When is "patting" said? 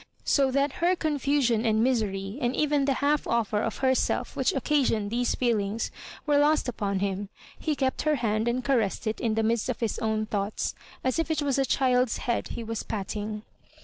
12.81-13.43